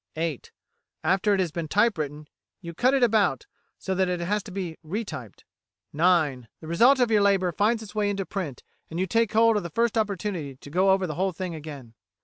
[0.15, 0.51] "(8)
[1.03, 2.27] After it has been type written,
[2.59, 3.45] you cut it about,
[3.77, 5.45] so that it has to be re typed.
[5.93, 9.57] "(9) The result of your labour finds its way into print, and you take hold
[9.57, 11.93] of the first opportunity to go over the whole thing again."